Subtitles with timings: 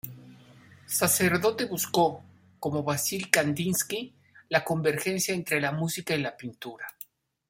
[0.87, 2.23] Sacerdote buscó
[2.59, 4.15] ―como y Vasili Kandinsky―
[4.49, 6.87] la convergencia entre la música y la pintura.